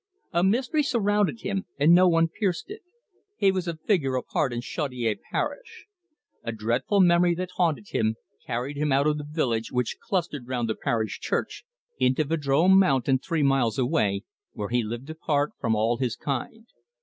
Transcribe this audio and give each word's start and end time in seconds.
A 0.33 0.43
mystery 0.43 0.81
surrounded 0.81 1.41
him, 1.41 1.65
and 1.77 1.93
no 1.93 2.07
one 2.07 2.27
pierced 2.27 2.71
it. 2.71 2.81
He 3.37 3.51
was 3.51 3.67
a 3.67 3.77
figure 3.77 4.15
apart 4.15 4.51
in 4.51 4.59
Chaudiere 4.61 5.17
parish. 5.31 5.85
A 6.43 6.51
dreadful 6.51 7.01
memory 7.01 7.35
that 7.35 7.51
haunted 7.57 7.89
him, 7.89 8.15
carried 8.47 8.77
him 8.77 8.91
out 8.91 9.05
of 9.05 9.19
the 9.19 9.23
village, 9.29 9.71
which 9.71 9.99
clustered 9.99 10.47
round 10.47 10.67
the 10.67 10.73
parish 10.73 11.19
church, 11.19 11.65
into 11.99 12.23
Vadrome 12.23 12.79
Mountain, 12.79 13.19
three 13.19 13.43
miles 13.43 13.77
away, 13.77 14.23
where 14.53 14.69
he 14.69 14.81
lived 14.83 15.11
apart 15.11 15.51
from 15.59 15.75
all 15.75 15.97
his 15.97 16.15
kind. 16.15 16.65